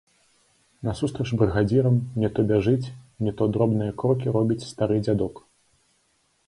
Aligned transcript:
Насустрач 0.87 1.27
брыгадзірам 1.41 1.99
не 2.23 2.31
то 2.39 2.47
бяжыць, 2.53 2.91
не 3.27 3.31
то 3.41 3.49
дробныя 3.57 3.91
крокі 4.05 4.27
робіць 4.39 4.67
стары 4.71 4.97
дзядок. 5.09 5.35